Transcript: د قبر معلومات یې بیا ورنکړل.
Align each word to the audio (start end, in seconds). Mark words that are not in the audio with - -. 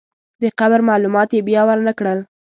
د 0.41 0.43
قبر 0.59 0.79
معلومات 0.89 1.29
یې 1.35 1.41
بیا 1.47 1.61
ورنکړل. 1.67 2.19